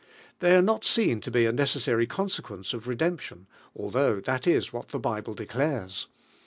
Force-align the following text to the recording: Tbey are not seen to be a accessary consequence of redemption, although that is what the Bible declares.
Tbey 0.39 0.57
are 0.57 0.63
not 0.63 0.83
seen 0.83 1.21
to 1.21 1.29
be 1.29 1.45
a 1.45 1.53
accessary 1.53 2.07
consequence 2.07 2.73
of 2.73 2.87
redemption, 2.87 3.45
although 3.75 4.19
that 4.19 4.47
is 4.47 4.73
what 4.73 4.87
the 4.87 4.97
Bible 4.99 5.35
declares. 5.35 6.07